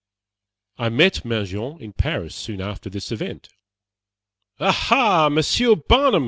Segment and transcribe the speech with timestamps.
[0.79, 3.49] I met Mangin in Paris soon after this event.
[4.59, 6.19] "Aha, Monsieur Barnum!"